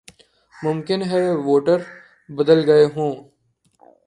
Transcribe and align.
ممکن 0.53 0.99
ہے 1.09 1.19
کہ 1.25 1.31
ووٹر 1.45 1.79
بدل 2.29 2.59
گئے 2.69 2.85
ہوں۔ 2.95 3.11